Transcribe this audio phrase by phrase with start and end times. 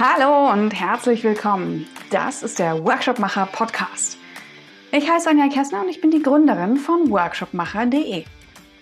[0.00, 1.88] Hallo und herzlich willkommen.
[2.12, 4.16] Das ist der Workshopmacher Podcast.
[4.92, 8.24] Ich heiße Anja Kessner und ich bin die Gründerin von workshopmacher.de.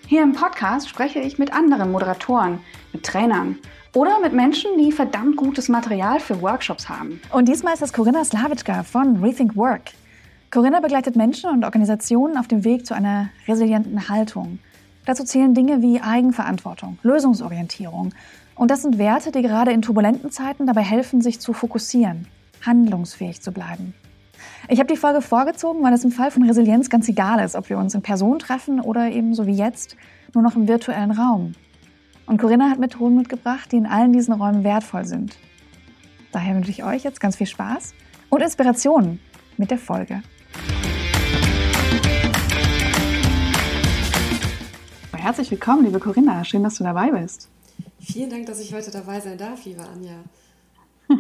[0.06, 2.58] Hier im Podcast spreche ich mit anderen Moderatoren,
[2.92, 3.56] mit Trainern
[3.94, 7.22] oder mit Menschen, die verdammt gutes Material für Workshops haben.
[7.32, 9.92] Und diesmal ist das Corinna Slavitschka von Rethink Work.
[10.50, 14.58] Corinna begleitet Menschen und Organisationen auf dem Weg zu einer resilienten Haltung.
[15.06, 18.12] Dazu zählen Dinge wie Eigenverantwortung, Lösungsorientierung
[18.56, 22.26] und das sind Werte, die gerade in turbulenten Zeiten dabei helfen, sich zu fokussieren,
[22.64, 23.94] handlungsfähig zu bleiben.
[24.68, 27.68] Ich habe die Folge vorgezogen, weil es im Fall von Resilienz ganz egal ist, ob
[27.68, 29.96] wir uns in Person treffen oder eben so wie jetzt
[30.34, 31.52] nur noch im virtuellen Raum.
[32.26, 35.36] Und Corinna hat Methoden mitgebracht, die in allen diesen Räumen wertvoll sind.
[36.32, 37.94] Daher wünsche ich euch jetzt ganz viel Spaß
[38.30, 39.20] und Inspiration
[39.56, 40.22] mit der Folge.
[45.12, 46.44] Herzlich willkommen, liebe Corinna.
[46.44, 47.48] Schön, dass du dabei bist.
[48.06, 50.12] Vielen Dank, dass ich heute dabei sein darf, liebe Anja.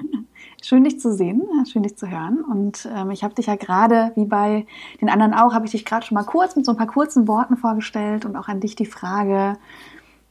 [0.62, 2.42] Schön, dich zu sehen, schön, dich zu hören.
[2.42, 4.66] Und ähm, ich habe dich ja gerade, wie bei
[5.00, 7.28] den anderen auch, habe ich dich gerade schon mal kurz mit so ein paar kurzen
[7.28, 9.58] Worten vorgestellt und auch an dich die Frage,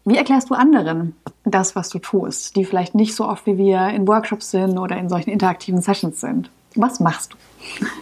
[0.04, 3.90] wie erklärst du anderen das, was du tust, die vielleicht nicht so oft wie wir
[3.90, 6.52] in Workshops sind oder in solchen interaktiven Sessions sind?
[6.76, 7.38] Was machst du?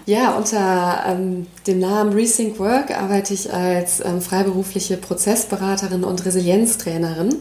[0.06, 7.36] Ja, unter ähm, dem Namen Rethink Work arbeite ich als ähm, freiberufliche Prozessberaterin und Resilienztrainerin.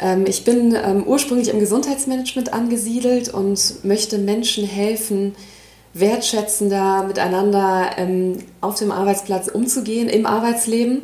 [0.00, 5.34] Ähm, ich bin ähm, ursprünglich im Gesundheitsmanagement angesiedelt und möchte Menschen helfen,
[5.94, 11.02] wertschätzender miteinander ähm, auf dem Arbeitsplatz umzugehen, im Arbeitsleben.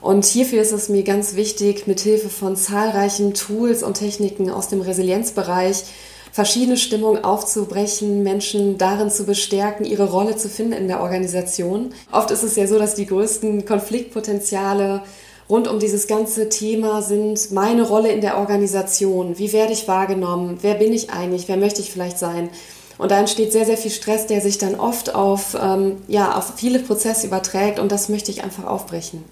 [0.00, 4.80] Und hierfür ist es mir ganz wichtig, mithilfe von zahlreichen Tools und Techniken aus dem
[4.80, 5.84] Resilienzbereich
[6.30, 11.90] verschiedene Stimmungen aufzubrechen, Menschen darin zu bestärken, ihre Rolle zu finden in der Organisation.
[12.12, 15.02] Oft ist es ja so, dass die größten Konfliktpotenziale
[15.48, 19.38] rund um dieses ganze Thema sind meine Rolle in der Organisation.
[19.38, 20.58] Wie werde ich wahrgenommen?
[20.62, 21.48] Wer bin ich eigentlich?
[21.48, 22.50] Wer möchte ich vielleicht sein?
[22.98, 26.54] Und da entsteht sehr, sehr viel Stress, der sich dann oft auf, ähm, ja, auf
[26.56, 29.22] viele Prozesse überträgt und das möchte ich einfach aufbrechen.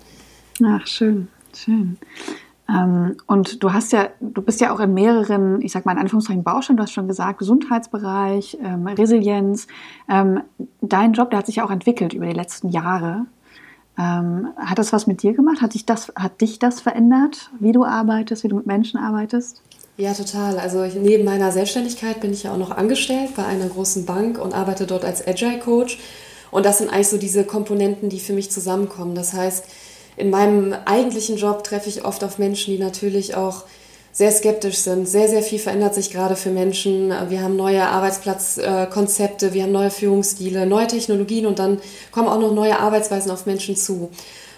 [0.65, 1.99] Ach, schön, schön.
[2.69, 5.99] Ähm, und du hast ja, du bist ja auch in mehreren, ich sag mal in
[5.99, 9.67] Anführungszeichen Baustellen, du hast schon gesagt, Gesundheitsbereich, ähm, Resilienz.
[10.09, 10.41] Ähm,
[10.81, 13.27] dein Job, der hat sich ja auch entwickelt über die letzten Jahre.
[13.99, 15.63] Ähm, hat das was mit dir gemacht?
[15.63, 19.63] Hat dich, das, hat dich das verändert, wie du arbeitest, wie du mit Menschen arbeitest?
[19.97, 20.59] Ja, total.
[20.59, 24.39] Also ich, neben meiner Selbstständigkeit bin ich ja auch noch angestellt bei einer großen Bank
[24.39, 25.99] und arbeite dort als Agile Coach.
[26.51, 29.15] Und das sind eigentlich so diese Komponenten, die für mich zusammenkommen.
[29.15, 29.65] Das heißt,
[30.19, 33.65] in meinem eigentlichen Job treffe ich oft auf Menschen, die natürlich auch
[34.17, 35.07] sehr skeptisch sind.
[35.07, 37.13] Sehr, sehr viel verändert sich gerade für Menschen.
[37.29, 41.83] Wir haben neue Arbeitsplatzkonzepte, wir haben neue Führungsstile, neue Technologien und dann
[42.13, 44.09] kommen auch noch neue Arbeitsweisen auf Menschen zu.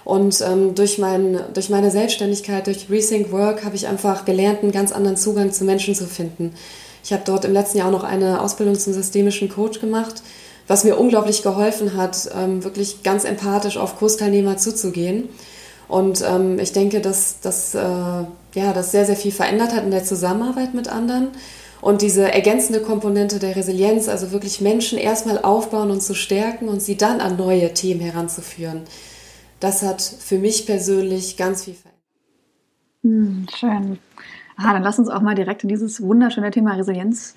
[0.05, 4.71] Und ähm, durch, mein, durch meine Selbstständigkeit, durch Rethink Work, habe ich einfach gelernt, einen
[4.71, 6.55] ganz anderen Zugang zu Menschen zu finden.
[7.03, 10.23] Ich habe dort im letzten Jahr auch noch eine Ausbildung zum systemischen Coach gemacht,
[10.69, 15.29] was mir unglaublich geholfen hat, ähm, wirklich ganz empathisch auf Kursteilnehmer zuzugehen.
[15.89, 19.91] Und ähm, ich denke, dass, dass äh, ja, das sehr, sehr viel verändert hat in
[19.91, 21.29] der Zusammenarbeit mit anderen.
[21.81, 26.83] Und diese ergänzende Komponente der Resilienz, also wirklich Menschen erstmal aufbauen und zu stärken und
[26.83, 28.83] sie dann an neue Themen heranzuführen,
[29.61, 31.99] das hat für mich persönlich ganz viel verändert.
[33.03, 33.99] Hm, schön.
[34.57, 37.35] Ah, dann lass uns auch mal direkt in dieses wunderschöne Thema Resilienz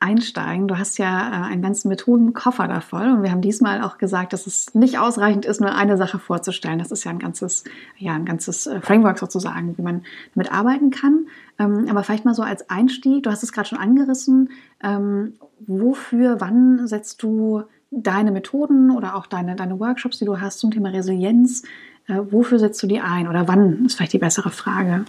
[0.00, 0.68] einsteigen.
[0.68, 4.32] Du hast ja äh, einen ganzen Methodenkoffer da voll und wir haben diesmal auch gesagt,
[4.32, 6.78] dass es nicht ausreichend ist, nur eine Sache vorzustellen.
[6.78, 7.64] Das ist ja ein ganzes,
[7.96, 10.02] ja, ein ganzes äh, Framework sozusagen, wie man
[10.34, 11.26] damit arbeiten kann.
[11.58, 14.50] Ähm, aber vielleicht mal so als Einstieg, du hast es gerade schon angerissen,
[14.82, 15.34] ähm,
[15.66, 20.70] wofür, wann setzt du deine Methoden oder auch deine, deine Workshops, die du hast zum
[20.70, 21.62] Thema Resilienz,
[22.06, 25.04] äh, wofür setzt du die ein oder wann ist vielleicht die bessere Frage?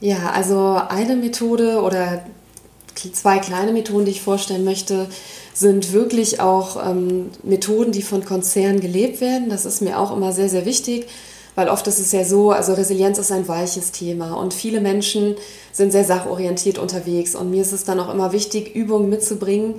[0.00, 2.22] Ja, also eine Methode oder
[3.12, 5.08] zwei kleine Methoden, die ich vorstellen möchte,
[5.54, 9.48] sind wirklich auch ähm, Methoden, die von Konzernen gelebt werden.
[9.48, 11.06] Das ist mir auch immer sehr, sehr wichtig,
[11.54, 15.36] weil oft ist es ja so, also Resilienz ist ein weiches Thema und viele Menschen
[15.72, 19.74] sind sehr sachorientiert unterwegs und mir ist es dann auch immer wichtig, Übungen mitzubringen,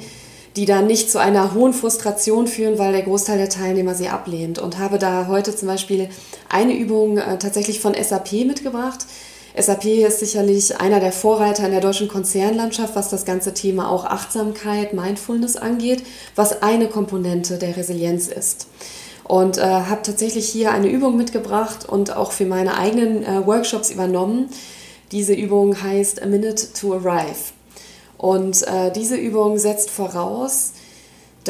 [0.55, 4.59] die dann nicht zu einer hohen Frustration führen, weil der Großteil der Teilnehmer sie ablehnt.
[4.59, 6.09] Und habe da heute zum Beispiel
[6.49, 9.05] eine Übung äh, tatsächlich von SAP mitgebracht.
[9.57, 14.05] SAP ist sicherlich einer der Vorreiter in der deutschen Konzernlandschaft, was das ganze Thema auch
[14.05, 16.03] Achtsamkeit, Mindfulness angeht,
[16.35, 18.67] was eine Komponente der Resilienz ist.
[19.23, 23.91] Und äh, habe tatsächlich hier eine Übung mitgebracht und auch für meine eigenen äh, Workshops
[23.91, 24.49] übernommen.
[25.11, 27.53] Diese Übung heißt A Minute to Arrive.
[28.17, 30.73] Und äh, diese Übung setzt voraus,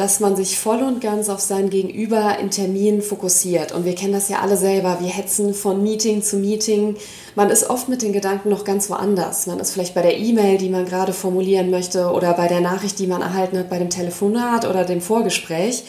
[0.00, 3.70] dass man sich voll und ganz auf sein Gegenüber in Terminen fokussiert.
[3.70, 4.96] Und wir kennen das ja alle selber.
[5.02, 6.96] Wir hetzen von Meeting zu Meeting.
[7.34, 9.46] Man ist oft mit den Gedanken noch ganz woanders.
[9.46, 12.98] Man ist vielleicht bei der E-Mail, die man gerade formulieren möchte, oder bei der Nachricht,
[12.98, 15.84] die man erhalten hat, bei dem Telefonat oder dem Vorgespräch.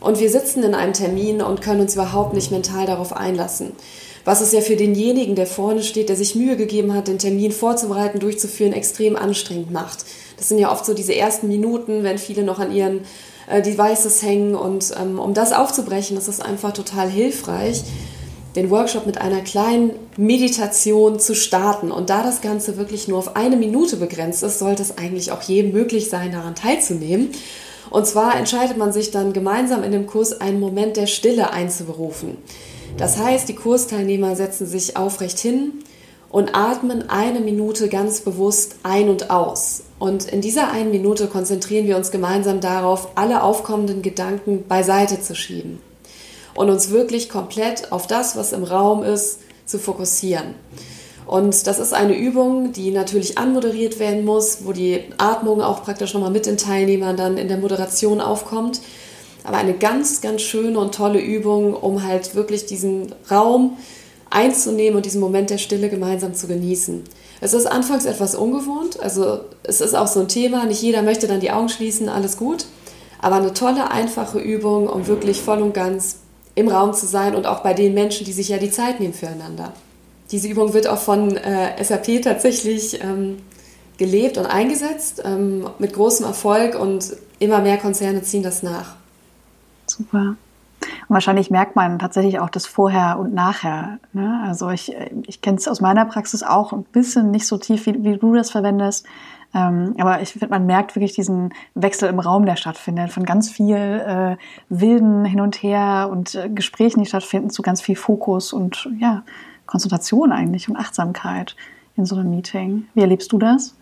[0.00, 3.70] Und wir sitzen in einem Termin und können uns überhaupt nicht mental darauf einlassen.
[4.24, 7.52] Was es ja für denjenigen, der vorne steht, der sich Mühe gegeben hat, den Termin
[7.52, 10.04] vorzubereiten, durchzuführen, extrem anstrengend macht.
[10.38, 13.02] Das sind ja oft so diese ersten Minuten, wenn viele noch an ihren
[13.48, 14.54] äh, Devices hängen.
[14.54, 17.84] Und ähm, um das aufzubrechen, ist es einfach total hilfreich,
[18.56, 21.90] den Workshop mit einer kleinen Meditation zu starten.
[21.90, 25.42] Und da das Ganze wirklich nur auf eine Minute begrenzt ist, sollte es eigentlich auch
[25.42, 27.30] jedem möglich sein, daran teilzunehmen.
[27.90, 32.38] Und zwar entscheidet man sich dann gemeinsam in dem Kurs einen Moment der Stille einzuberufen.
[32.96, 35.83] Das heißt, die Kursteilnehmer setzen sich aufrecht hin
[36.34, 39.84] und atmen eine Minute ganz bewusst ein und aus.
[40.00, 45.36] Und in dieser einen Minute konzentrieren wir uns gemeinsam darauf, alle aufkommenden Gedanken beiseite zu
[45.36, 45.78] schieben
[46.56, 50.56] und uns wirklich komplett auf das, was im Raum ist, zu fokussieren.
[51.24, 56.14] Und das ist eine Übung, die natürlich anmoderiert werden muss, wo die Atmung auch praktisch
[56.14, 58.80] nochmal mit den Teilnehmern dann in der Moderation aufkommt.
[59.44, 63.76] Aber eine ganz, ganz schöne und tolle Übung, um halt wirklich diesen Raum
[64.34, 67.04] einzunehmen und diesen Moment der Stille gemeinsam zu genießen.
[67.40, 71.26] Es ist anfangs etwas ungewohnt, also es ist auch so ein Thema, nicht jeder möchte
[71.26, 72.66] dann die Augen schließen, alles gut,
[73.20, 76.16] aber eine tolle, einfache Übung, um wirklich voll und ganz
[76.54, 79.14] im Raum zu sein und auch bei den Menschen, die sich ja die Zeit nehmen
[79.14, 79.72] füreinander.
[80.30, 83.36] Diese Übung wird auch von äh, SAP tatsächlich ähm,
[83.98, 88.96] gelebt und eingesetzt, ähm, mit großem Erfolg und immer mehr Konzerne ziehen das nach.
[89.86, 90.36] Super.
[91.08, 93.98] Und wahrscheinlich merkt man tatsächlich auch das Vorher und Nachher.
[94.12, 94.42] Ne?
[94.46, 94.94] Also ich,
[95.26, 98.34] ich kenne es aus meiner Praxis auch ein bisschen nicht so tief, wie, wie du
[98.34, 99.06] das verwendest.
[99.54, 103.50] Ähm, aber ich finde, man merkt wirklich diesen Wechsel im Raum, der stattfindet, von ganz
[103.50, 104.36] viel äh,
[104.68, 109.22] wilden hin und her und äh, Gesprächen, die stattfinden, zu ganz viel Fokus und ja,
[109.66, 111.54] Konzentration eigentlich und Achtsamkeit
[111.96, 112.86] in so einem Meeting.
[112.94, 113.76] Wie erlebst du das?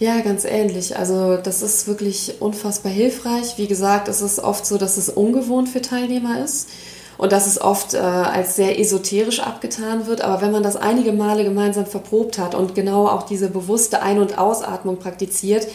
[0.00, 0.96] Ja, ganz ähnlich.
[0.96, 3.58] Also das ist wirklich unfassbar hilfreich.
[3.58, 6.70] Wie gesagt, es ist oft so, dass es ungewohnt für Teilnehmer ist
[7.18, 10.22] und dass es oft äh, als sehr esoterisch abgetan wird.
[10.22, 14.20] Aber wenn man das einige Male gemeinsam verprobt hat und genau auch diese bewusste Ein-
[14.20, 15.66] und Ausatmung praktiziert,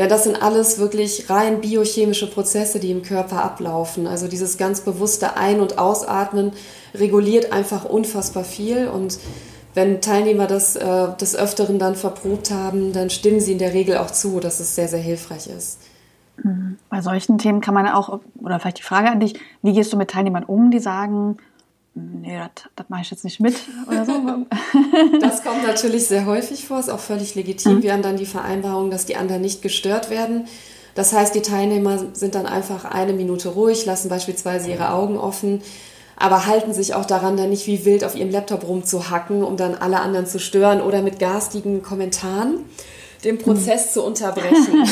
[0.00, 4.08] denn das sind alles wirklich rein biochemische Prozesse, die im Körper ablaufen.
[4.08, 6.54] Also dieses ganz bewusste Ein- und Ausatmen
[6.92, 9.18] reguliert einfach unfassbar viel und
[9.74, 13.98] wenn Teilnehmer das äh, des Öfteren dann verprobt haben, dann stimmen sie in der Regel
[13.98, 15.78] auch zu, dass es sehr, sehr hilfreich ist.
[16.42, 16.78] Mhm.
[16.88, 19.96] Bei solchen Themen kann man auch, oder vielleicht die Frage an dich, wie gehst du
[19.96, 21.36] mit Teilnehmern um, die sagen,
[21.94, 23.54] nee, das, das mache ich jetzt nicht mit
[23.86, 24.12] oder so?
[25.20, 27.76] das kommt natürlich sehr häufig vor, ist auch völlig legitim.
[27.76, 27.82] Mhm.
[27.82, 30.46] Wir haben dann die Vereinbarung, dass die anderen nicht gestört werden.
[30.96, 35.62] Das heißt, die Teilnehmer sind dann einfach eine Minute ruhig, lassen beispielsweise ihre Augen offen
[36.20, 39.74] aber halten sich auch daran, dann nicht wie wild auf ihrem Laptop rumzuhacken, um dann
[39.74, 42.64] alle anderen zu stören oder mit garstigen Kommentaren
[43.24, 43.90] den Prozess mhm.
[43.90, 44.84] zu unterbrechen.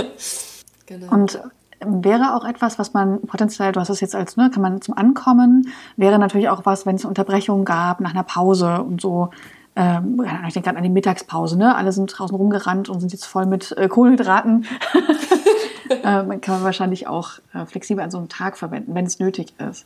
[0.86, 1.12] genau.
[1.12, 1.40] Und
[1.84, 4.96] wäre auch etwas, was man potenziell, du hast es jetzt als, ne, kann man zum
[4.96, 9.30] Ankommen, wäre natürlich auch was, wenn es Unterbrechungen gab nach einer Pause und so.
[9.76, 11.74] Ähm, ich denke gerade an die Mittagspause, ne?
[11.76, 14.66] Alle sind draußen rumgerannt und sind jetzt voll mit äh, Kohlenhydraten.
[16.02, 19.84] kann man wahrscheinlich auch äh, flexibel an so einem Tag verwenden, wenn es nötig ist.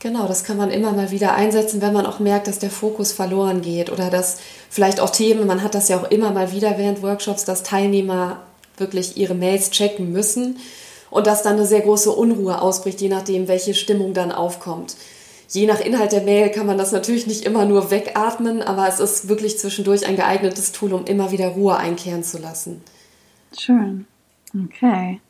[0.00, 3.12] Genau, das kann man immer mal wieder einsetzen, wenn man auch merkt, dass der Fokus
[3.12, 6.78] verloren geht oder dass vielleicht auch Themen, man hat das ja auch immer mal wieder
[6.78, 8.40] während Workshops, dass Teilnehmer
[8.78, 10.56] wirklich ihre Mails checken müssen
[11.10, 14.96] und dass dann eine sehr große Unruhe ausbricht, je nachdem, welche Stimmung dann aufkommt.
[15.48, 19.00] Je nach Inhalt der Mail kann man das natürlich nicht immer nur wegatmen, aber es
[19.00, 22.82] ist wirklich zwischendurch ein geeignetes Tool, um immer wieder Ruhe einkehren zu lassen.
[23.56, 24.06] Schön.
[24.54, 25.20] Okay.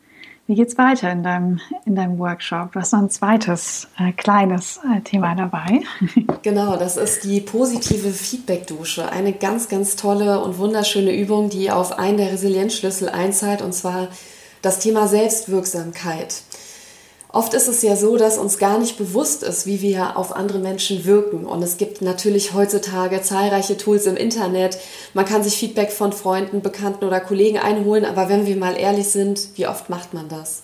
[0.45, 2.73] Wie geht's weiter in deinem, in deinem Workshop?
[2.73, 5.81] Du hast noch ein zweites äh, kleines äh, Thema dabei.
[6.41, 9.09] Genau, das ist die positive Feedback-Dusche.
[9.09, 14.09] Eine ganz, ganz tolle und wunderschöne Übung, die auf einen der Resilienzschlüssel einzahlt, und zwar
[14.61, 16.41] das Thema Selbstwirksamkeit.
[17.33, 20.59] Oft ist es ja so, dass uns gar nicht bewusst ist, wie wir auf andere
[20.59, 21.47] Menschen wirken.
[21.47, 24.77] Und es gibt natürlich heutzutage zahlreiche Tools im Internet.
[25.15, 28.05] Man kann sich Feedback von Freunden, Bekannten oder Kollegen einholen.
[28.05, 30.61] Aber wenn wir mal ehrlich sind, wie oft macht man das?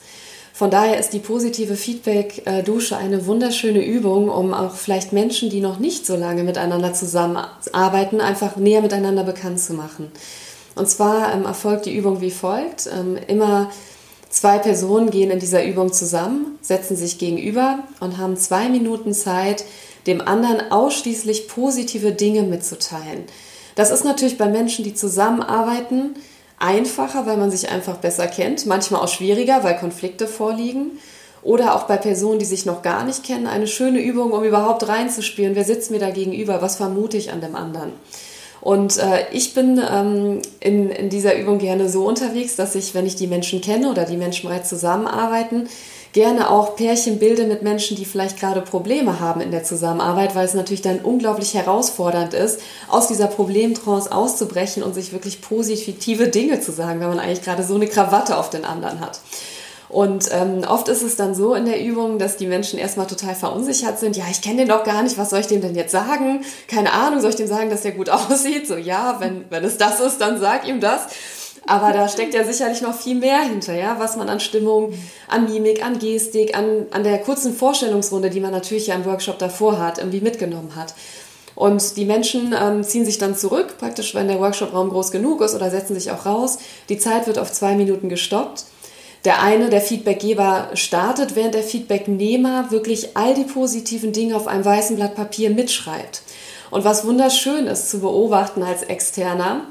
[0.54, 5.80] Von daher ist die positive Feedback-Dusche eine wunderschöne Übung, um auch vielleicht Menschen, die noch
[5.80, 10.12] nicht so lange miteinander zusammenarbeiten, einfach näher miteinander bekannt zu machen.
[10.76, 12.88] Und zwar ähm, erfolgt die Übung wie folgt.
[12.94, 13.72] Ähm, immer
[14.30, 19.66] Zwei Personen gehen in dieser Übung zusammen, setzen sich gegenüber und haben zwei Minuten Zeit,
[20.06, 23.24] dem anderen ausschließlich positive Dinge mitzuteilen.
[23.76, 26.16] Das ist natürlich bei Menschen, die zusammenarbeiten,
[26.60, 31.00] einfacher, weil man sich einfach besser kennt, manchmal auch schwieriger, weil Konflikte vorliegen.
[31.42, 34.88] Oder auch bei Personen, die sich noch gar nicht kennen, eine schöne Übung, um überhaupt
[34.88, 35.56] reinzuspielen.
[35.56, 36.62] Wer sitzt mir da gegenüber?
[36.62, 37.94] Was vermute ich an dem anderen?
[38.62, 43.06] Und äh, ich bin ähm, in, in dieser Übung gerne so unterwegs, dass ich, wenn
[43.06, 45.70] ich die Menschen kenne oder die Menschen bereits zusammenarbeiten,
[46.14, 50.46] gerne auch Pärchen bilde mit Menschen, die vielleicht gerade Probleme haben in der Zusammenarbeit, weil
[50.46, 56.62] es natürlich dann unglaublich herausfordernd ist, aus dieser Problemtrance auszubrechen und sich wirklich positive Dinge
[56.62, 59.20] zu sagen, wenn man eigentlich gerade so eine Krawatte auf den anderen hat.
[59.90, 63.34] Und ähm, oft ist es dann so in der Übung, dass die Menschen erstmal total
[63.34, 64.16] verunsichert sind.
[64.16, 66.46] Ja, ich kenne den doch gar nicht, was soll ich dem denn jetzt sagen?
[66.68, 68.68] Keine Ahnung, soll ich dem sagen, dass der gut aussieht?
[68.68, 71.08] So, ja, wenn, wenn es das ist, dann sag ihm das.
[71.66, 74.94] Aber da steckt ja sicherlich noch viel mehr hinter, ja, was man an Stimmung,
[75.28, 79.38] an Mimik, an Gestik, an, an der kurzen Vorstellungsrunde, die man natürlich ja im Workshop
[79.38, 80.96] davor hat, irgendwie mitgenommen hat.
[81.56, 85.54] Und die Menschen ähm, ziehen sich dann zurück, praktisch, wenn der Workshopraum groß genug ist
[85.54, 86.58] oder setzen sich auch raus.
[86.88, 88.64] Die Zeit wird auf zwei Minuten gestoppt.
[89.26, 94.64] Der eine, der Feedbackgeber, startet, während der Feedbacknehmer wirklich all die positiven Dinge auf einem
[94.64, 96.22] weißen Blatt Papier mitschreibt.
[96.72, 99.66] Und was wunderschön ist zu beobachten als Externer,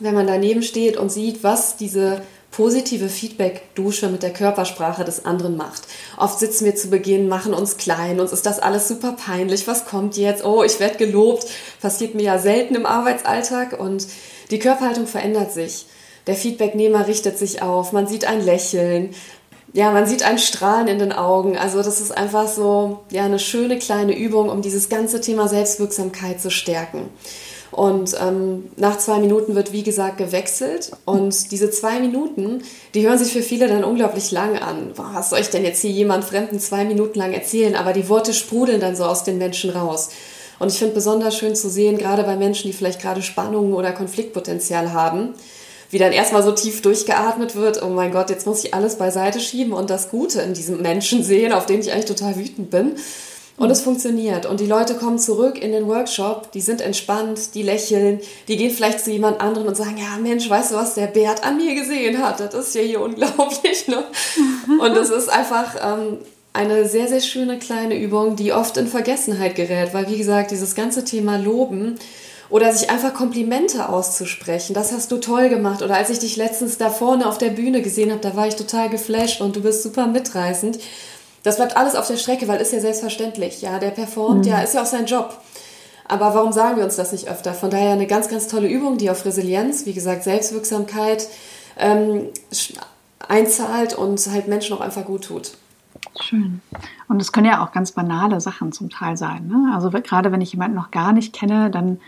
[0.00, 5.56] wenn man daneben steht und sieht, was diese positive Feedback-Dusche mit der Körpersprache des anderen
[5.56, 5.82] macht.
[6.16, 9.68] Oft sitzen wir zu Beginn, machen uns klein, uns ist das alles super peinlich.
[9.68, 10.44] Was kommt jetzt?
[10.44, 11.46] Oh, ich werde gelobt.
[11.80, 14.06] Passiert mir ja selten im Arbeitsalltag und
[14.50, 15.86] die Körperhaltung verändert sich.
[16.26, 19.14] Der Feedbacknehmer richtet sich auf, man sieht ein Lächeln,
[19.72, 21.56] ja, man sieht ein Strahlen in den Augen.
[21.56, 26.40] Also das ist einfach so ja eine schöne kleine Übung, um dieses ganze Thema Selbstwirksamkeit
[26.40, 27.08] zu stärken.
[27.70, 30.90] Und ähm, nach zwei Minuten wird, wie gesagt, gewechselt.
[31.04, 34.92] Und diese zwei Minuten, die hören sich für viele dann unglaublich lang an.
[34.96, 37.76] Boah, was soll ich denn jetzt hier jemand Fremden zwei Minuten lang erzählen?
[37.76, 40.10] Aber die Worte sprudeln dann so aus den Menschen raus.
[40.58, 43.92] Und ich finde besonders schön zu sehen, gerade bei Menschen, die vielleicht gerade Spannungen oder
[43.92, 45.34] Konfliktpotenzial haben,
[45.90, 49.40] wie dann erstmal so tief durchgeatmet wird, oh mein Gott, jetzt muss ich alles beiseite
[49.40, 52.96] schieben und das Gute in diesem Menschen sehen, auf den ich eigentlich total wütend bin.
[53.56, 54.46] Und es funktioniert.
[54.46, 58.70] Und die Leute kommen zurück in den Workshop, die sind entspannt, die lächeln, die gehen
[58.70, 61.74] vielleicht zu jemand anderem und sagen, ja Mensch, weißt du was der Bert an mir
[61.74, 62.40] gesehen hat?
[62.40, 63.86] Das ist ja hier unglaublich.
[63.86, 64.02] Ne?
[64.78, 66.18] Und das ist einfach ähm,
[66.54, 70.74] eine sehr, sehr schöne kleine Übung, die oft in Vergessenheit gerät, weil wie gesagt, dieses
[70.74, 71.98] ganze Thema Loben
[72.50, 74.74] oder sich einfach Komplimente auszusprechen.
[74.74, 75.82] Das hast du toll gemacht.
[75.82, 78.56] Oder als ich dich letztens da vorne auf der Bühne gesehen habe, da war ich
[78.56, 80.78] total geflasht und du bist super mitreißend.
[81.44, 83.62] Das bleibt alles auf der Strecke, weil ist ja selbstverständlich.
[83.62, 84.50] Ja, der performt, mhm.
[84.50, 85.40] ja, ist ja auch sein Job.
[86.08, 87.54] Aber warum sagen wir uns das nicht öfter?
[87.54, 91.28] Von daher eine ganz, ganz tolle Übung, die auf Resilienz, wie gesagt, Selbstwirksamkeit
[91.78, 92.26] ähm,
[93.28, 95.52] einzahlt und halt Menschen auch einfach gut tut.
[96.20, 96.60] Schön.
[97.08, 99.46] Und es können ja auch ganz banale Sachen zum Teil sein.
[99.46, 99.72] Ne?
[99.72, 102.00] Also gerade wenn ich jemanden noch gar nicht kenne, dann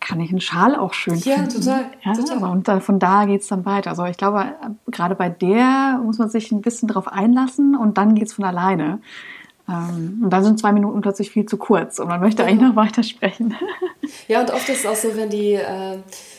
[0.00, 1.60] kann ich einen Schal auch schön ja, finden.
[1.60, 2.50] Total, ja, total.
[2.50, 3.90] Und von da geht es dann weiter.
[3.90, 4.54] Also ich glaube,
[4.86, 8.44] gerade bei der muss man sich ein bisschen drauf einlassen und dann geht es von
[8.44, 9.00] alleine.
[9.70, 12.76] Ähm, und dann sind zwei Minuten plötzlich viel zu kurz und man möchte eigentlich noch
[12.76, 13.54] weitersprechen.
[14.26, 15.98] Ja, und oft ist es auch so, wenn die, äh,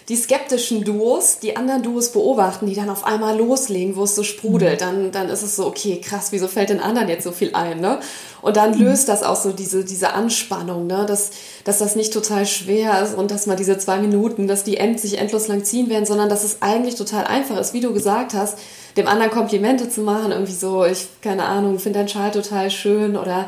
[0.09, 4.23] die skeptischen Duos die anderen Duos beobachten, die dann auf einmal loslegen, wo es so
[4.23, 4.85] sprudelt, mhm.
[4.85, 7.79] dann, dann ist es so, okay, krass, wieso fällt den anderen jetzt so viel ein?
[7.79, 7.99] Ne?
[8.41, 8.85] Und dann mhm.
[8.85, 11.05] löst das auch so diese, diese Anspannung, ne?
[11.07, 11.31] dass,
[11.63, 14.99] dass das nicht total schwer ist und dass man diese zwei Minuten, dass die end,
[14.99, 18.33] sich endlos lang ziehen werden, sondern dass es eigentlich total einfach ist, wie du gesagt
[18.33, 18.57] hast,
[18.97, 23.15] dem anderen Komplimente zu machen, irgendwie so, ich, keine Ahnung, finde deinen Schal total schön
[23.15, 23.47] oder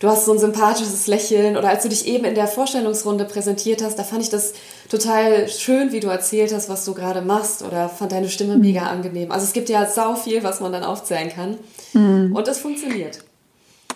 [0.00, 3.82] du hast so ein sympathisches Lächeln oder als du dich eben in der Vorstellungsrunde präsentiert
[3.82, 4.54] hast, da fand ich das
[4.88, 8.62] total schön, wie du erzählt hast, was du gerade machst oder fand deine Stimme mhm.
[8.62, 9.30] mega angenehm.
[9.30, 11.58] Also es gibt ja sau viel, was man dann aufzählen kann
[11.92, 12.34] mhm.
[12.34, 13.20] und es funktioniert.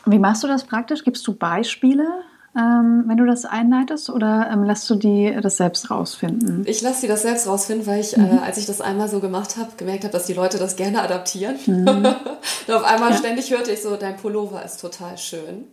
[0.06, 1.04] Wie machst du das praktisch?
[1.04, 2.24] Gibst du Beispiele?
[2.56, 6.62] ähm, wenn du das einleitest oder ähm, lässt du die das selbst rausfinden?
[6.66, 8.38] Ich lasse sie das selbst rausfinden, weil ich, äh, mhm.
[8.38, 11.02] äh, als ich das einmal so gemacht habe, gemerkt habe, dass die Leute das gerne
[11.02, 11.56] adaptieren.
[11.66, 11.86] Mhm.
[12.66, 13.16] Und auf einmal ja.
[13.16, 15.64] ständig hörte ich so, dein Pullover ist total schön.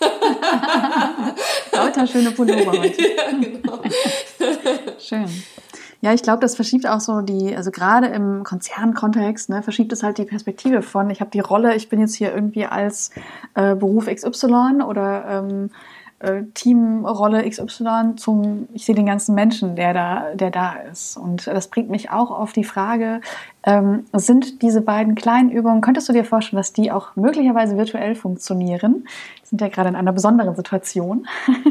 [1.72, 3.02] Lauter schöne Pullover heute.
[3.16, 3.80] ja, genau.
[4.98, 5.26] schön.
[6.02, 10.02] Ja, ich glaube, das verschiebt auch so die, also gerade im Konzernkontext, ne, verschiebt es
[10.02, 13.10] halt die Perspektive von, ich habe die Rolle, ich bin jetzt hier irgendwie als
[13.54, 15.70] äh, Beruf XY oder ähm,
[16.20, 21.16] äh, Teamrolle XY zum, ich sehe den ganzen Menschen, der da, der da ist.
[21.16, 23.20] Und das bringt mich auch auf die Frage,
[23.62, 28.14] ähm, sind diese beiden kleinen Übungen, könntest du dir vorstellen, dass die auch möglicherweise virtuell
[28.14, 29.04] funktionieren?
[29.04, 31.26] Wir sind ja gerade in einer besonderen Situation.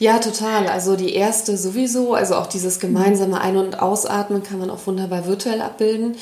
[0.00, 0.66] Ja, total.
[0.66, 5.26] Also die erste sowieso, also auch dieses gemeinsame Ein- und Ausatmen kann man auch wunderbar
[5.26, 6.16] virtuell abbilden.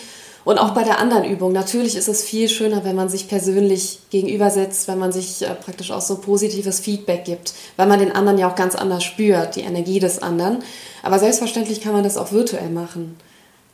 [0.45, 1.53] Und auch bei der anderen Übung.
[1.53, 5.93] Natürlich ist es viel schöner, wenn man sich persönlich gegenübersetzt, wenn man sich äh, praktisch
[5.93, 9.61] auch so positives Feedback gibt, weil man den anderen ja auch ganz anders spürt, die
[9.61, 10.59] Energie des anderen.
[11.03, 13.17] Aber selbstverständlich kann man das auch virtuell machen.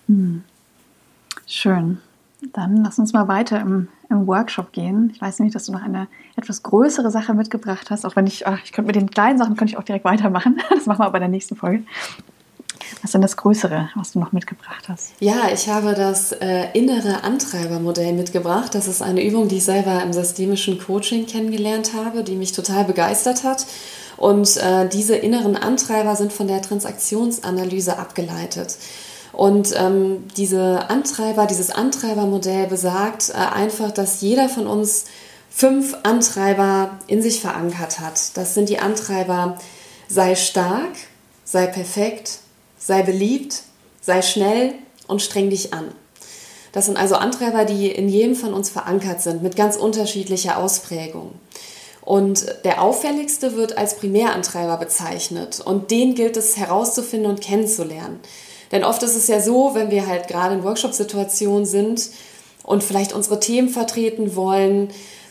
[0.09, 0.43] Hm.
[1.47, 1.99] Schön.
[2.53, 5.11] Dann lass uns mal weiter im, im, Workshop gehen.
[5.13, 6.07] Ich weiß nämlich, dass du noch eine
[6.37, 9.57] etwas größere Sache mitgebracht hast, auch wenn ich, ach, ich könnte mit den kleinen Sachen
[9.57, 10.61] könnte ich auch direkt weitermachen.
[10.71, 11.83] Das machen wir aber bei der nächsten Folge.
[12.97, 15.12] Was ist denn das Größere, was du noch mitgebracht hast?
[15.21, 18.75] Ja, ich habe das äh, innere Antreibermodell mitgebracht.
[18.75, 22.85] Das ist eine Übung, die ich selber im systemischen Coaching kennengelernt habe, die mich total
[22.85, 23.66] begeistert hat.
[24.16, 28.76] Und äh, diese inneren Antreiber sind von der Transaktionsanalyse abgeleitet.
[29.33, 35.04] Und ähm, diese Antreiber, dieses Antreibermodell besagt äh, einfach, dass jeder von uns
[35.50, 38.37] fünf Antreiber in sich verankert hat.
[38.37, 39.59] Das sind die Antreiber,
[40.09, 40.92] sei stark,
[41.45, 42.40] sei perfekt,
[42.88, 43.64] sei beliebt,
[44.00, 44.73] sei schnell
[45.09, 45.88] und streng dich an.
[46.73, 51.33] Das sind also Antreiber, die in jedem von uns verankert sind, mit ganz unterschiedlicher Ausprägung.
[52.00, 55.61] Und der auffälligste wird als Primärantreiber bezeichnet.
[55.61, 58.21] Und den gilt es herauszufinden und kennenzulernen.
[58.73, 62.09] Denn oft ist es ja so, wenn wir halt gerade in Workshop-Situationen sind
[62.62, 64.88] und vielleicht unsere Themen vertreten wollen,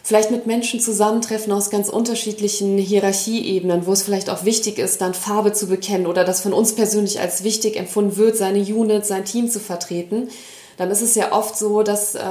[0.07, 5.13] vielleicht mit Menschen zusammentreffen aus ganz unterschiedlichen Hierarchieebenen, wo es vielleicht auch wichtig ist, dann
[5.13, 9.25] Farbe zu bekennen oder das von uns persönlich als wichtig empfunden wird, seine Unit, sein
[9.25, 10.29] Team zu vertreten,
[10.77, 12.21] dann ist es ja oft so, dass äh,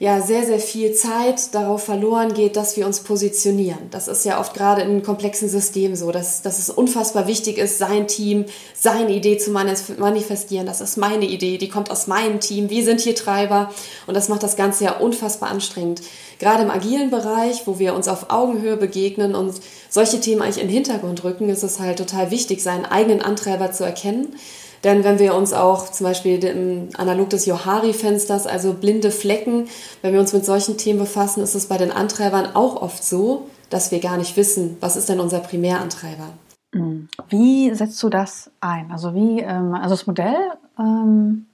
[0.00, 3.90] ja sehr, sehr viel Zeit darauf verloren geht, dass wir uns positionieren.
[3.90, 7.78] Das ist ja oft gerade in komplexen Systemen so, dass, dass es unfassbar wichtig ist,
[7.78, 8.44] sein Team,
[8.78, 10.66] seine Idee zu manifestieren.
[10.66, 12.70] Das ist meine Idee, die kommt aus meinem Team.
[12.70, 13.72] Wir sind hier Treiber
[14.06, 16.02] und das macht das Ganze ja unfassbar anstrengend.
[16.38, 19.54] Gerade im agilen Bereich, wo wir uns auf Augenhöhe begegnen und
[19.90, 23.72] solche Themen eigentlich in den Hintergrund rücken, ist es halt total wichtig, seinen eigenen Antreiber
[23.72, 24.36] zu erkennen
[24.84, 29.68] denn wenn wir uns auch zum Beispiel im analog des Johari-Fensters, also blinde Flecken,
[30.02, 33.48] wenn wir uns mit solchen Themen befassen, ist es bei den Antreibern auch oft so,
[33.70, 36.30] dass wir gar nicht wissen, was ist denn unser Primärantreiber.
[36.72, 37.08] Mhm.
[37.28, 38.90] Wie setzt du das ein?
[38.92, 40.36] Also wie, ähm, also das Modell
[40.78, 41.46] ähm,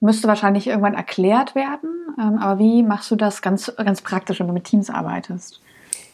[0.00, 4.48] müsste wahrscheinlich irgendwann erklärt werden, ähm, aber wie machst du das ganz, ganz praktisch, wenn
[4.48, 5.60] du mit Teams arbeitest?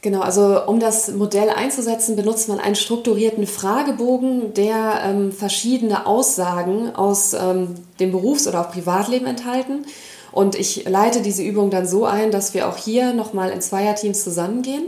[0.02, 6.92] Genau, also um das Modell einzusetzen, benutzt man einen strukturierten Fragebogen, der ähm, verschiedene Aussagen
[6.96, 9.86] aus ähm, dem Berufs- oder auch Privatleben enthalten.
[10.32, 14.24] Und ich leite diese Übung dann so ein, dass wir auch hier nochmal in Zweierteams
[14.24, 14.86] zusammengehen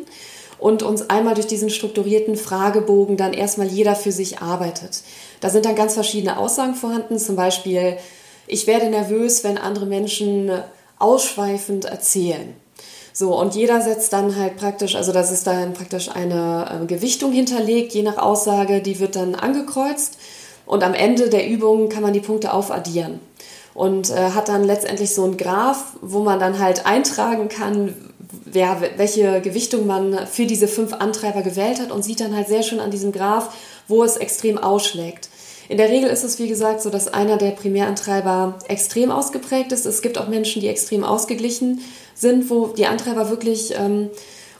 [0.59, 5.03] und uns einmal durch diesen strukturierten Fragebogen dann erstmal jeder für sich arbeitet.
[5.41, 7.99] Da sind dann ganz verschiedene Aussagen vorhanden, zum Beispiel,
[8.49, 10.51] ich werde nervös, wenn andere Menschen
[10.99, 12.64] ausschweifend erzählen.
[13.17, 17.31] So, und jeder setzt dann halt praktisch, also das ist dann praktisch eine äh, Gewichtung
[17.31, 20.19] hinterlegt, je nach Aussage, die wird dann angekreuzt
[20.67, 23.21] und am Ende der Übung kann man die Punkte aufaddieren
[23.73, 27.95] und äh, hat dann letztendlich so einen Graph, wo man dann halt eintragen kann,
[28.45, 32.65] wer, welche Gewichtung man für diese fünf Antreiber gewählt hat und sieht dann halt sehr
[32.65, 33.55] schön an diesem Graph,
[33.87, 35.29] wo es extrem ausschlägt.
[35.69, 39.87] In der Regel ist es, wie gesagt, so, dass einer der Primärantreiber extrem ausgeprägt ist.
[39.87, 41.81] Es gibt auch Menschen, die extrem ausgeglichen
[42.15, 44.11] sind, wo die Antreiber wirklich ähm,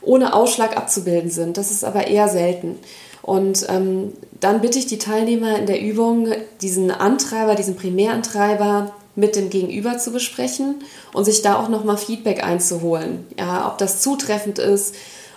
[0.01, 1.57] ohne Ausschlag abzubilden sind.
[1.57, 2.77] Das ist aber eher selten.
[3.21, 6.27] Und ähm, dann bitte ich die Teilnehmer in der Übung,
[6.61, 12.43] diesen Antreiber, diesen Primärantreiber mit dem Gegenüber zu besprechen und sich da auch nochmal Feedback
[12.43, 13.25] einzuholen.
[13.39, 14.93] Ja, ob das zutreffend ist,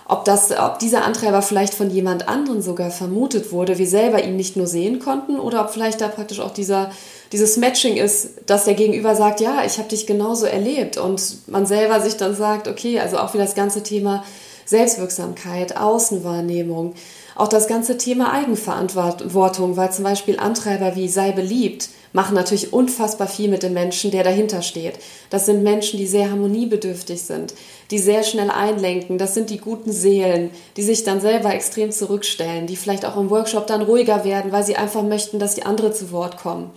[0.09, 4.35] ob, das, ob dieser Antreiber vielleicht von jemand anderem sogar vermutet wurde, wir selber ihn
[4.35, 6.89] nicht nur sehen konnten oder ob vielleicht da praktisch auch dieser,
[7.31, 11.67] dieses Matching ist, dass der Gegenüber sagt, ja, ich habe dich genauso erlebt und man
[11.67, 14.23] selber sich dann sagt, okay, also auch wie das ganze Thema
[14.65, 16.95] Selbstwirksamkeit, Außenwahrnehmung,
[17.39, 23.27] auch das ganze Thema Eigenverantwortung, weil zum Beispiel Antreiber wie sei beliebt, machen natürlich unfassbar
[23.27, 24.99] viel mit dem Menschen, der dahinter steht.
[25.29, 27.53] Das sind Menschen, die sehr harmoniebedürftig sind,
[27.91, 29.17] die sehr schnell einlenken.
[29.17, 33.29] Das sind die guten Seelen, die sich dann selber extrem zurückstellen, die vielleicht auch im
[33.29, 36.71] Workshop dann ruhiger werden, weil sie einfach möchten, dass die andere zu Wort kommen.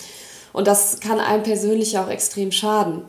[0.52, 3.02] Und das kann einem persönlich auch extrem schaden.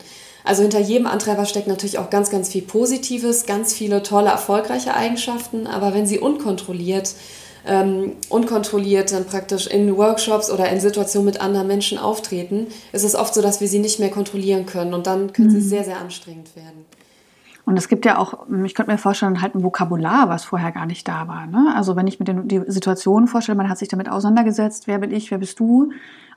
[0.44, 4.94] Also hinter jedem Antreiber steckt natürlich auch ganz, ganz viel Positives, ganz viele tolle, erfolgreiche
[4.94, 5.66] Eigenschaften.
[5.66, 7.14] Aber wenn sie unkontrolliert
[7.66, 13.14] ähm, unkontrolliert dann praktisch in Workshops oder in Situationen mit anderen Menschen auftreten, ist es
[13.14, 15.52] oft so, dass wir sie nicht mehr kontrollieren können und dann können mhm.
[15.52, 16.84] sie sehr, sehr anstrengend werden.
[17.66, 20.84] Und es gibt ja auch, ich könnte mir vorstellen, halt ein Vokabular, was vorher gar
[20.84, 21.46] nicht da war.
[21.46, 21.72] Ne?
[21.74, 25.30] Also wenn ich mir die Situation vorstelle, man hat sich damit auseinandergesetzt, wer bin ich,
[25.30, 25.90] wer bist du,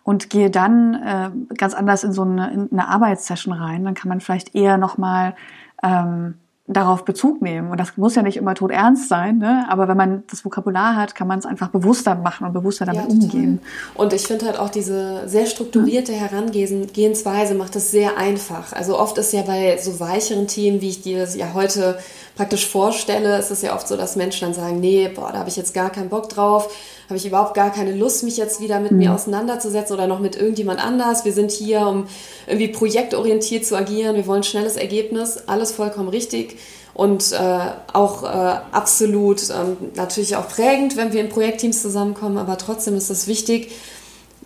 [0.03, 4.07] und gehe dann äh, ganz anders in so eine, in eine Arbeitssession rein, dann kann
[4.07, 5.35] man vielleicht eher nochmal
[5.83, 6.35] ähm,
[6.69, 7.71] darauf Bezug nehmen.
[7.71, 9.65] Und das muss ja nicht immer tot ernst sein, ne?
[9.69, 13.03] aber wenn man das Vokabular hat, kann man es einfach bewusster machen und bewusster damit
[13.03, 13.61] ja, umgehen.
[13.95, 18.73] Und ich finde halt auch diese sehr strukturierte Herangehensweise macht es sehr einfach.
[18.73, 21.99] Also oft ist ja bei so weicheren Themen, wie ich dir das ja heute
[22.35, 25.49] praktisch vorstelle, ist es ja oft so, dass Menschen dann sagen, nee, boah, da habe
[25.49, 26.69] ich jetzt gar keinen Bock drauf,
[27.07, 28.97] habe ich überhaupt gar keine Lust, mich jetzt wieder mit mhm.
[28.99, 31.25] mir auseinanderzusetzen oder noch mit irgendjemand anders.
[31.25, 32.07] Wir sind hier, um
[32.45, 34.15] irgendwie projektorientiert zu agieren.
[34.17, 35.37] Wir wollen schnelles Ergebnis.
[35.47, 36.56] Alles vollkommen richtig
[36.93, 37.59] und äh,
[37.93, 38.27] auch äh,
[38.71, 42.37] absolut ähm, natürlich auch prägend, wenn wir in Projektteams zusammenkommen.
[42.37, 43.71] Aber trotzdem ist es wichtig,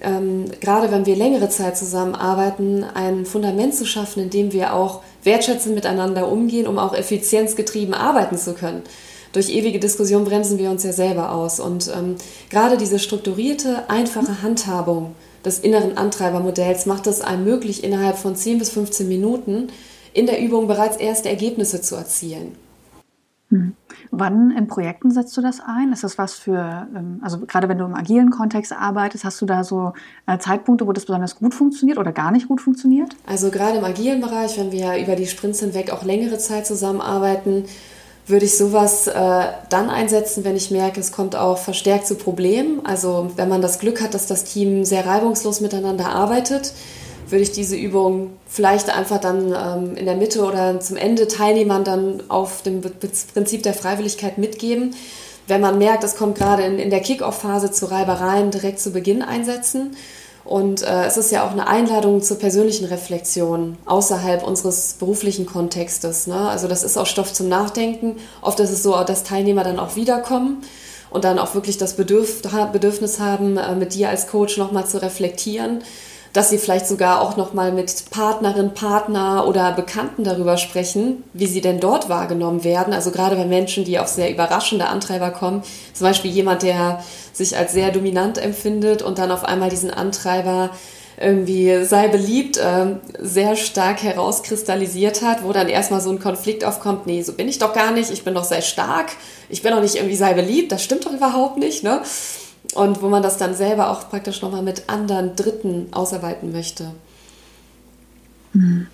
[0.01, 5.01] ähm, gerade wenn wir längere Zeit zusammenarbeiten, ein Fundament zu schaffen, in dem wir auch
[5.23, 8.83] wertschätzend miteinander umgehen, um auch effizienzgetrieben arbeiten zu können
[9.33, 11.59] durch ewige Diskussion bremsen wir uns ja selber aus.
[11.59, 12.15] Und ähm,
[12.49, 18.59] gerade diese strukturierte, einfache Handhabung des inneren Antreibermodells macht es einem möglich, innerhalb von 10
[18.59, 19.69] bis 15 Minuten
[20.13, 22.55] in der Übung bereits erste Ergebnisse zu erzielen.
[23.49, 23.73] Hm.
[24.11, 25.91] Wann in Projekten setzt du das ein?
[25.91, 29.45] Ist das was für, ähm, also gerade wenn du im agilen Kontext arbeitest, hast du
[29.45, 29.91] da so
[30.25, 33.15] äh, Zeitpunkte, wo das besonders gut funktioniert oder gar nicht gut funktioniert?
[33.27, 37.65] Also gerade im agilen Bereich, wenn wir über die Sprints hinweg auch längere Zeit zusammenarbeiten,
[38.25, 42.85] würde ich sowas äh, dann einsetzen, wenn ich merke, es kommt auch verstärkt zu Problemen.
[42.85, 46.73] Also wenn man das Glück hat, dass das Team sehr reibungslos miteinander arbeitet,
[47.31, 51.83] würde ich diese Übung vielleicht einfach dann ähm, in der Mitte oder zum Ende Teilnehmern
[51.83, 54.95] dann auf dem Prinzip der Freiwilligkeit mitgeben.
[55.47, 59.21] Wenn man merkt, es kommt gerade in, in der Kick-Off-Phase zu Reibereien, direkt zu Beginn
[59.21, 59.95] einsetzen
[60.43, 66.27] und äh, es ist ja auch eine Einladung zur persönlichen Reflexion außerhalb unseres beruflichen Kontextes.
[66.27, 66.49] Ne?
[66.49, 68.17] Also das ist auch Stoff zum Nachdenken.
[68.41, 70.63] Oft ist es so, dass Teilnehmer dann auch wiederkommen
[71.09, 72.41] und dann auch wirklich das Bedürf
[72.71, 75.83] Bedürfnis haben, äh, mit dir als Coach nochmal zu reflektieren
[76.33, 81.47] dass sie vielleicht sogar auch noch mal mit Partnerin, Partner oder Bekannten darüber sprechen, wie
[81.47, 82.93] sie denn dort wahrgenommen werden.
[82.93, 85.63] Also gerade bei Menschen, die auf sehr überraschende Antreiber kommen,
[85.93, 90.71] zum Beispiel jemand, der sich als sehr dominant empfindet und dann auf einmal diesen Antreiber
[91.19, 97.05] irgendwie sei beliebt, äh, sehr stark herauskristallisiert hat, wo dann erstmal so ein Konflikt aufkommt,
[97.05, 99.11] nee, so bin ich doch gar nicht, ich bin doch sehr stark,
[99.49, 102.01] ich bin doch nicht irgendwie sei beliebt, das stimmt doch überhaupt nicht, ne?
[102.73, 106.91] Und wo man das dann selber auch praktisch nochmal mit anderen Dritten ausarbeiten möchte.
[108.53, 108.87] Hm.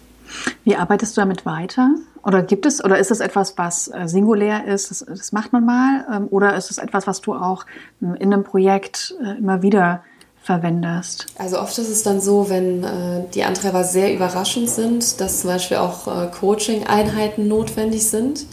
[0.63, 1.91] Wie arbeitest du damit weiter?
[2.23, 5.65] Oder gibt es, oder ist es etwas, was äh, singulär ist, das, das macht man
[5.65, 6.05] mal?
[6.13, 7.65] Ähm, oder ist es etwas, was du auch
[8.01, 10.03] ähm, in einem Projekt äh, immer wieder
[10.43, 11.27] verwendest?
[11.37, 15.51] Also oft ist es dann so, wenn äh, die Antreiber sehr überraschend sind, dass zum
[15.51, 18.45] Beispiel auch Coaching-Einheiten notwendig sind.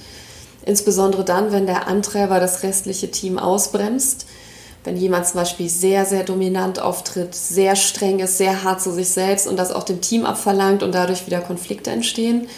[0.65, 4.27] Insbesondere dann, wenn der Antreiber das restliche Team ausbremst
[4.85, 9.09] wenn jemand zum Beispiel sehr, sehr dominant auftritt, sehr streng ist, sehr hart zu sich
[9.09, 12.49] selbst und das auch dem Team abverlangt und dadurch wieder Konflikte entstehen,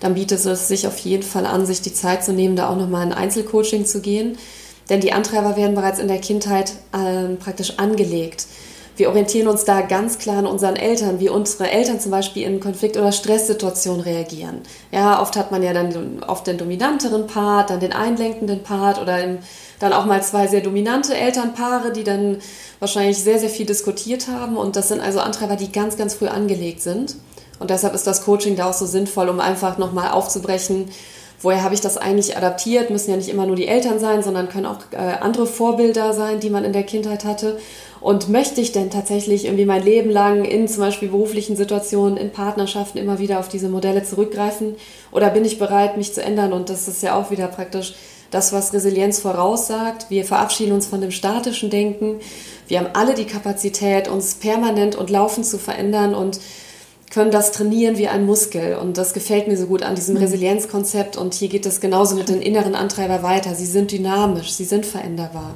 [0.00, 2.76] dann bietet es sich auf jeden Fall an, sich die Zeit zu nehmen, da auch
[2.76, 4.38] nochmal in Einzelcoaching zu gehen.
[4.88, 8.46] Denn die Antreiber werden bereits in der Kindheit äh, praktisch angelegt.
[8.96, 12.60] Wir orientieren uns da ganz klar an unseren Eltern, wie unsere Eltern zum Beispiel in
[12.60, 14.60] Konflikt- oder Stresssituationen reagieren.
[14.92, 19.22] Ja, oft hat man ja dann oft den dominanteren Part, dann den einlenkenden Part oder
[19.22, 19.38] im
[19.80, 22.38] dann auch mal zwei sehr dominante Elternpaare, die dann
[22.78, 24.56] wahrscheinlich sehr, sehr viel diskutiert haben.
[24.56, 27.16] Und das sind also Antreiber, die ganz, ganz früh angelegt sind.
[27.58, 30.90] Und deshalb ist das Coaching da auch so sinnvoll, um einfach nochmal aufzubrechen,
[31.44, 32.90] woher habe ich das eigentlich adaptiert?
[32.90, 36.40] Müssen ja nicht immer nur die Eltern sein, sondern können auch äh, andere Vorbilder sein,
[36.40, 37.58] die man in der Kindheit hatte.
[38.00, 42.30] Und möchte ich denn tatsächlich irgendwie mein Leben lang in zum Beispiel beruflichen Situationen, in
[42.32, 44.76] Partnerschaften immer wieder auf diese Modelle zurückgreifen?
[45.12, 46.52] Oder bin ich bereit, mich zu ändern?
[46.52, 47.94] Und das ist ja auch wieder praktisch
[48.30, 50.10] das, was Resilienz voraussagt.
[50.10, 52.20] Wir verabschieden uns von dem statischen Denken.
[52.66, 56.40] Wir haben alle die Kapazität, uns permanent und laufend zu verändern und
[57.14, 58.76] können das trainieren wie ein Muskel.
[58.76, 60.22] Und das gefällt mir so gut an diesem mhm.
[60.22, 61.16] Resilienzkonzept.
[61.16, 63.54] Und hier geht es genauso mit den inneren Antreiber weiter.
[63.54, 65.54] Sie sind dynamisch, sie sind veränderbar.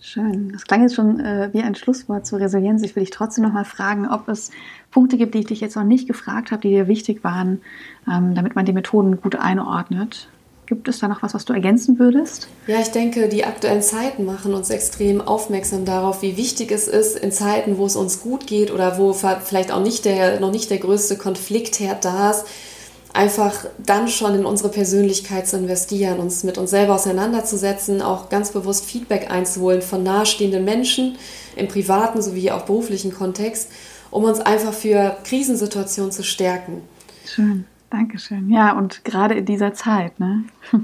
[0.00, 0.52] Schön.
[0.52, 2.82] Das klang jetzt schon äh, wie ein Schlusswort zur Resilienz.
[2.82, 4.50] Ich will dich trotzdem noch mal fragen, ob es
[4.90, 7.60] Punkte gibt, die ich dich jetzt noch nicht gefragt habe, die dir wichtig waren,
[8.06, 10.28] ähm, damit man die Methoden gut einordnet.
[10.72, 12.48] Gibt es da noch was, was du ergänzen würdest?
[12.66, 17.18] Ja, ich denke, die aktuellen Zeiten machen uns extrem aufmerksam darauf, wie wichtig es ist,
[17.18, 20.70] in Zeiten, wo es uns gut geht oder wo vielleicht auch nicht der, noch nicht
[20.70, 22.46] der größte Konfliktherd da ist,
[23.12, 28.52] einfach dann schon in unsere Persönlichkeit zu investieren, uns mit uns selber auseinanderzusetzen, auch ganz
[28.52, 31.18] bewusst Feedback einzuholen von nahestehenden Menschen
[31.54, 33.68] im privaten sowie auch beruflichen Kontext,
[34.10, 36.80] um uns einfach für Krisensituationen zu stärken.
[37.26, 37.66] Schön.
[37.92, 38.48] Dankeschön.
[38.48, 40.44] Ja, und gerade in dieser Zeit, ne?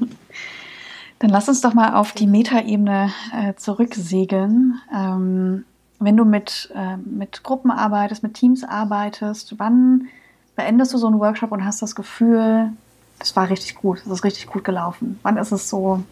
[1.20, 4.78] Dann lass uns doch mal auf die Metaebene äh, zurücksegeln.
[4.94, 5.64] Ähm,
[5.98, 10.08] wenn du mit, äh, mit Gruppen arbeitest, mit Teams arbeitest, wann
[10.54, 12.72] beendest du so einen Workshop und hast das Gefühl,
[13.18, 15.18] das war richtig gut, das ist richtig gut gelaufen?
[15.22, 16.02] Wann ist es so,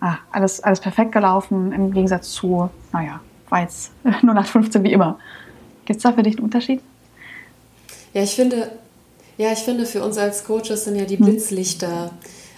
[0.00, 4.92] ah, alles, alles perfekt gelaufen im Gegensatz zu, naja, war jetzt nur nach 15 wie
[4.92, 5.20] immer.
[5.84, 6.82] Gibt es da für dich einen Unterschied?
[8.12, 8.72] Ja, ich finde,
[9.38, 11.16] ja, ich finde, für uns als Coaches sind ja die.
[11.16, 12.10] Blitzlichter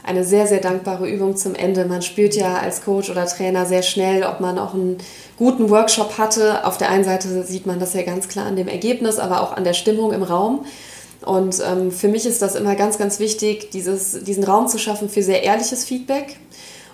[0.04, 1.84] eine sehr, sehr dankbare Übung zum Ende.
[1.84, 4.96] Man spürt ja als Coach oder Trainer sehr schnell, ob man auch einen
[5.36, 6.64] guten Workshop hatte.
[6.64, 9.54] Auf der einen Seite sieht man das ja ganz klar an dem Ergebnis, aber auch
[9.54, 10.64] an der Stimmung im Raum.
[11.26, 15.10] Und ähm, für mich ist das immer ganz, ganz wichtig, dieses, diesen Raum zu schaffen
[15.10, 16.36] für sehr ehrliches Feedback.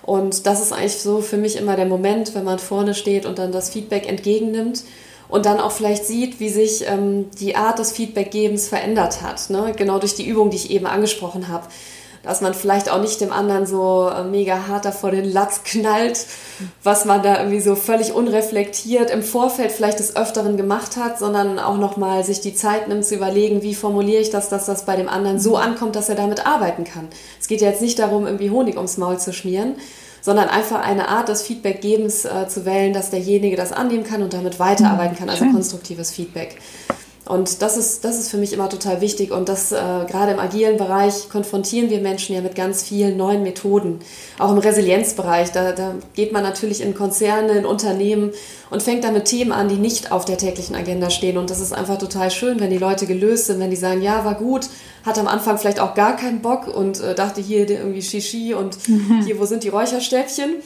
[0.01, 3.39] Und das ist eigentlich so für mich immer der Moment, wenn man vorne steht und
[3.39, 4.83] dann das Feedback entgegennimmt
[5.27, 9.49] und dann auch vielleicht sieht, wie sich ähm, die Art des Feedbackgebens verändert hat.
[9.49, 9.73] Ne?
[9.75, 11.65] Genau durch die Übung, die ich eben angesprochen habe.
[12.23, 15.61] Dass man vielleicht auch nicht dem anderen so äh, mega hart da vor den Latz
[15.63, 16.25] knallt,
[16.81, 21.59] was man da irgendwie so völlig unreflektiert im Vorfeld vielleicht des Öfteren gemacht hat, sondern
[21.59, 24.95] auch nochmal sich die Zeit nimmt zu überlegen, wie formuliere ich das, dass das bei
[24.95, 27.09] dem anderen so ankommt, dass er damit arbeiten kann.
[27.39, 29.75] Es geht ja jetzt nicht darum, irgendwie Honig ums Maul zu schmieren,
[30.25, 34.33] sondern einfach eine Art des Feedbackgebens äh, zu wählen, dass derjenige das annehmen kann und
[34.33, 35.53] damit weiterarbeiten kann, also Schön.
[35.53, 36.57] konstruktives Feedback.
[37.27, 39.31] Und das ist, das ist für mich immer total wichtig.
[39.31, 43.41] Und das äh, gerade im agilen Bereich konfrontieren wir Menschen ja mit ganz vielen neuen
[43.41, 43.99] Methoden.
[44.37, 45.51] Auch im Resilienzbereich.
[45.51, 48.31] Da, da geht man natürlich in Konzerne, in Unternehmen
[48.69, 51.37] und fängt dann mit Themen an, die nicht auf der täglichen Agenda stehen.
[51.37, 54.23] Und das ist einfach total schön, wenn die Leute gelöst sind, wenn die sagen, ja,
[54.23, 54.67] war gut,
[55.03, 58.77] hat am Anfang vielleicht auch gar keinen Bock und äh, dachte hier irgendwie Shishi und
[59.25, 60.57] hier, wo sind die Räucherstäbchen?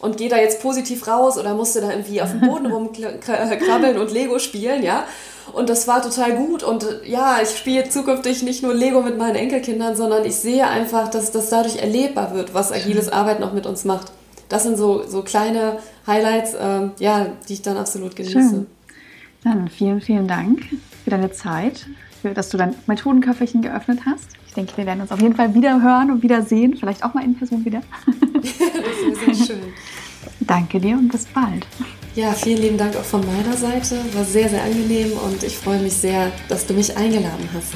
[0.00, 4.10] und gehe da jetzt positiv raus oder musste da irgendwie auf dem Boden rumkrabbeln und
[4.10, 5.04] Lego spielen, ja.
[5.52, 6.62] Und das war total gut.
[6.62, 10.66] Und äh, ja, ich spiele zukünftig nicht nur Lego mit meinen Enkelkindern, sondern ich sehe
[10.66, 14.12] einfach, dass das dadurch erlebbar wird, was agiles Arbeiten auch mit uns macht.
[14.48, 18.40] Das sind so, so kleine Highlights, ähm, ja, die ich dann absolut genieße.
[18.50, 18.66] Schön.
[19.44, 20.62] Dann vielen, vielen Dank
[21.04, 21.86] für deine Zeit,
[22.20, 24.26] für, dass du dein Methodenköfferchen geöffnet hast.
[24.48, 27.14] Ich denke, wir werden uns auf jeden Fall wieder hören und wieder sehen, vielleicht auch
[27.14, 27.80] mal in Person wieder.
[28.42, 29.62] das wäre sehr schön.
[30.40, 31.66] Danke dir und bis bald.
[32.16, 33.96] Ja, vielen lieben Dank auch von meiner Seite.
[34.14, 37.72] War sehr, sehr angenehm und ich freue mich sehr, dass du mich eingeladen hast.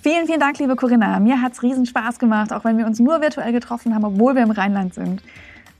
[0.00, 1.20] Vielen, vielen Dank, liebe Corinna.
[1.20, 4.34] Mir hat es riesen Spaß gemacht, auch wenn wir uns nur virtuell getroffen haben, obwohl
[4.34, 5.22] wir im Rheinland sind.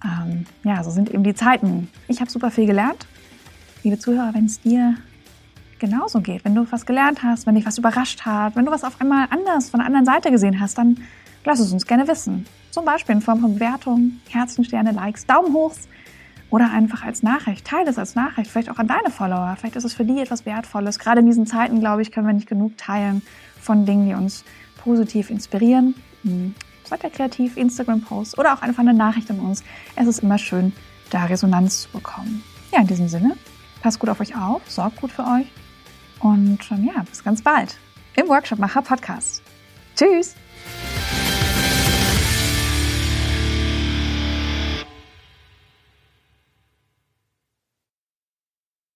[0.05, 1.88] Ähm, ja, so sind eben die Zeiten.
[2.09, 3.07] Ich habe super viel gelernt.
[3.83, 4.96] Liebe Zuhörer, wenn es dir
[5.79, 8.85] genauso geht, wenn du was gelernt hast, wenn dich was überrascht hat, wenn du was
[8.85, 10.98] auf einmal anders von der anderen Seite gesehen hast, dann
[11.44, 12.46] Lass es uns gerne wissen.
[12.70, 15.72] Zum Beispiel in Form von Bewertungen, Herzensterne, Likes, Daumen hoch
[16.50, 17.66] oder einfach als Nachricht.
[17.66, 19.57] Teile es als Nachricht, vielleicht auch an deine Follower.
[19.59, 20.98] Vielleicht ist es für die etwas Wertvolles.
[20.98, 23.22] Gerade in diesen Zeiten, glaube ich, können wir nicht genug teilen
[23.61, 24.44] von Dingen, die uns
[24.83, 25.94] positiv inspirieren.
[26.22, 26.54] Hm.
[26.85, 29.64] Seid ihr kreativ, Instagram-Post oder auch einfach eine Nachricht an uns.
[29.96, 30.72] Es ist immer schön,
[31.11, 32.42] da Resonanz zu bekommen.
[32.72, 33.37] Ja, in diesem Sinne,
[33.83, 35.46] passt gut auf euch auf, sorgt gut für euch
[36.20, 37.76] und ja, bis ganz bald
[38.16, 39.42] im Workshop Macher Podcast.
[39.96, 40.35] Tschüss!